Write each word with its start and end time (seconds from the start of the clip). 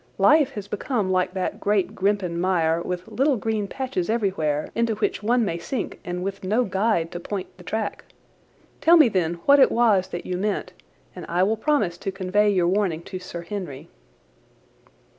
Life 0.17 0.53
has 0.53 0.67
become 0.67 1.11
like 1.11 1.35
that 1.35 1.59
great 1.59 1.93
Grimpen 1.93 2.39
Mire, 2.41 2.81
with 2.81 3.07
little 3.07 3.37
green 3.37 3.67
patches 3.67 4.09
everywhere 4.09 4.71
into 4.73 4.95
which 4.95 5.21
one 5.21 5.45
may 5.45 5.59
sink 5.59 5.99
and 6.03 6.23
with 6.23 6.43
no 6.43 6.63
guide 6.63 7.11
to 7.11 7.19
point 7.19 7.55
the 7.59 7.63
track. 7.63 8.03
Tell 8.81 8.97
me 8.97 9.09
then 9.09 9.35
what 9.45 9.59
it 9.59 9.71
was 9.71 10.07
that 10.07 10.25
you 10.25 10.37
meant, 10.39 10.73
and 11.15 11.23
I 11.29 11.43
will 11.43 11.55
promise 11.55 11.99
to 11.99 12.11
convey 12.11 12.49
your 12.49 12.67
warning 12.67 13.03
to 13.03 13.19
Sir 13.19 13.43
Henry." 13.43 13.89